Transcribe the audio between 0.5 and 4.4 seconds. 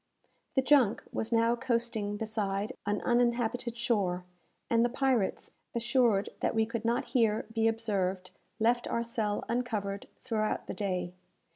The junk was now coasting beside an uninhabited shore,